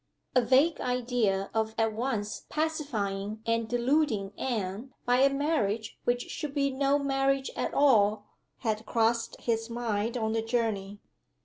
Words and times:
A 0.33 0.41
vague 0.41 0.79
idea 0.81 1.51
of 1.53 1.75
at 1.77 1.93
once 1.93 2.47
pacifying 2.49 3.43
and 3.45 3.67
deluding 3.69 4.33
Anne, 4.35 4.95
by 5.05 5.17
a 5.17 5.29
marriage 5.29 5.99
which 6.05 6.23
should 6.31 6.55
be 6.55 6.71
no 6.71 6.97
marriage 6.97 7.51
at 7.55 7.71
all, 7.75 8.25
had 8.61 8.83
crossed 8.87 9.39
his 9.41 9.69
mind 9.69 10.17
on 10.17 10.33
the 10.33 10.41
journey. 10.41 10.99